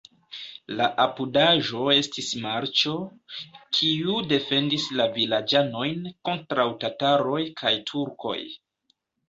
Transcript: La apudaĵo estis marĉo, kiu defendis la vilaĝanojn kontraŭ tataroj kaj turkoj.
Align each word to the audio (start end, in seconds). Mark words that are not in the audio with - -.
La 0.77 0.85
apudaĵo 1.01 1.83
estis 1.95 2.29
marĉo, 2.45 2.95
kiu 3.81 4.17
defendis 4.33 4.89
la 5.03 5.07
vilaĝanojn 5.21 6.03
kontraŭ 6.31 6.69
tataroj 6.87 7.41
kaj 7.63 7.79
turkoj. 7.95 8.39